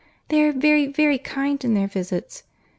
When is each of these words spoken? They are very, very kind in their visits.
They 0.29 0.41
are 0.41 0.51
very, 0.51 0.87
very 0.87 1.19
kind 1.19 1.63
in 1.63 1.75
their 1.75 1.85
visits. 1.85 2.41